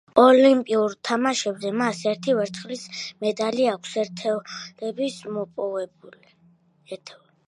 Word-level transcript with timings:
ოლიმპიურ 0.21 0.93
თამაშებზე, 1.09 1.73
მას 1.81 1.99
ერთი 2.11 2.33
ვერცხლის 2.39 2.85
მედალი 3.25 3.67
აქვს 3.73 3.91
ერთეულებში 4.05 5.35
მოპოვებული. 5.37 6.35